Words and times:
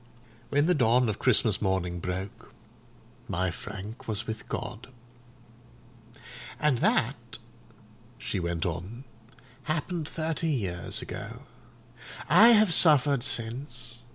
When 0.49 0.65
the 0.65 0.73
dawn 0.73 1.07
of 1.09 1.19
Christmas 1.19 1.61
morning 1.61 1.99
broke, 1.99 2.55
my 3.27 3.51
Frank 3.51 4.07
was 4.07 4.25
with 4.25 4.49
God. 4.49 4.87
"And 6.59 6.79
that," 6.79 7.37
she 8.17 8.39
went 8.39 8.65
on, 8.65 9.03
"happened 9.65 10.09
thirty 10.09 10.49
years 10.49 11.03
ago. 11.03 11.43
I 12.27 12.47
have 12.47 12.73
suffered 12.73 13.21
since. 13.21 14.01